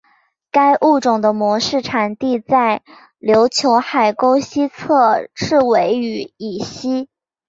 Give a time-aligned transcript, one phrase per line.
[0.49, 2.81] 该物种的模式产地在
[3.19, 7.07] 琉球海沟西侧赤尾屿以西。